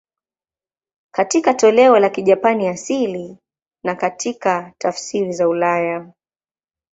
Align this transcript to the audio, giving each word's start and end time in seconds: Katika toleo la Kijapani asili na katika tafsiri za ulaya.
Katika 1.13 1.53
toleo 1.53 1.99
la 1.99 2.09
Kijapani 2.09 2.67
asili 2.67 3.37
na 3.83 3.95
katika 3.95 4.73
tafsiri 4.77 5.33
za 5.33 5.47
ulaya. 5.49 6.13